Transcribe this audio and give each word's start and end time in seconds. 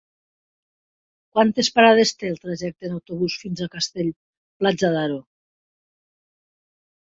Quantes 1.35 1.69
parades 1.75 2.13
té 2.23 2.31
el 2.31 2.39
trajecte 2.47 2.89
en 2.89 2.97
autobús 2.97 3.37
fins 3.43 3.63
a 3.67 3.69
Castell-Platja 3.77 4.93
d'Aro? 4.99 5.23